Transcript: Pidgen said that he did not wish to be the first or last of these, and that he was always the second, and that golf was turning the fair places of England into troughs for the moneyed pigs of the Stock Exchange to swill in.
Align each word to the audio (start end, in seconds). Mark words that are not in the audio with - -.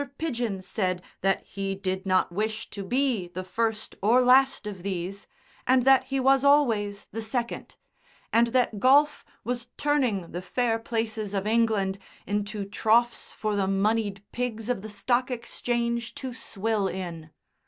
Pidgen 0.17 0.63
said 0.63 1.03
that 1.21 1.43
he 1.43 1.75
did 1.75 2.07
not 2.07 2.31
wish 2.31 2.71
to 2.71 2.83
be 2.83 3.27
the 3.27 3.43
first 3.43 3.95
or 4.01 4.19
last 4.19 4.65
of 4.65 4.81
these, 4.81 5.27
and 5.67 5.83
that 5.85 6.05
he 6.05 6.19
was 6.19 6.43
always 6.43 7.05
the 7.11 7.21
second, 7.21 7.75
and 8.33 8.47
that 8.47 8.79
golf 8.79 9.23
was 9.43 9.67
turning 9.77 10.31
the 10.31 10.41
fair 10.41 10.79
places 10.79 11.35
of 11.35 11.45
England 11.45 11.99
into 12.25 12.65
troughs 12.65 13.31
for 13.31 13.55
the 13.55 13.67
moneyed 13.67 14.23
pigs 14.31 14.69
of 14.69 14.81
the 14.81 14.89
Stock 14.89 15.29
Exchange 15.29 16.15
to 16.15 16.33
swill 16.33 16.87
in. 16.87 17.29